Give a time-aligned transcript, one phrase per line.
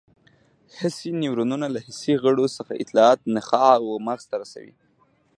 [0.77, 4.73] حسي نیورونونه له حسي غړو څخه اطلاعات نخاع او مغز ته رسوي.